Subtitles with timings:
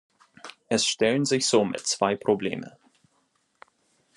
[0.67, 2.75] Es stellen sich somit zwei Probleme.